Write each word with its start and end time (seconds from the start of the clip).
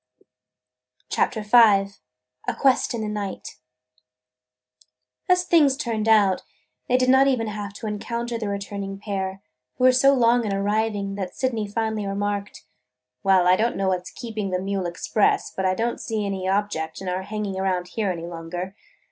CHAPTER 1.09 1.43
V 1.43 1.49
A 1.55 2.55
QUEST 2.57 2.95
IN 2.95 3.01
THE 3.01 3.07
NIGHT 3.07 3.57
AS 5.29 5.43
things 5.43 5.77
turned 5.77 6.09
out, 6.09 6.41
they 6.89 6.97
did 6.97 7.07
not 7.07 7.27
even 7.27 7.45
have 7.45 7.71
to 7.73 7.85
encounter 7.85 8.39
the 8.39 8.49
returning 8.49 8.97
pair, 8.97 9.43
who 9.75 9.83
were 9.83 9.91
so 9.91 10.15
long 10.15 10.43
in 10.43 10.51
arriving 10.51 11.13
that 11.17 11.35
Sydney 11.35 11.67
finally 11.67 12.07
remarked: 12.07 12.63
"Well, 13.21 13.45
I 13.45 13.55
don't 13.55 13.77
know 13.77 13.89
what 13.89 14.07
's 14.07 14.09
keeping 14.09 14.49
the 14.49 14.59
mule 14.59 14.87
express, 14.87 15.53
but 15.55 15.65
I 15.67 15.75
don't 15.75 16.01
see 16.01 16.25
any 16.25 16.47
object 16.49 16.99
in 16.99 17.07
our 17.07 17.21
hanging 17.21 17.59
around 17.59 17.89
here 17.89 18.09
any 18.09 18.25
longer. 18.25 18.73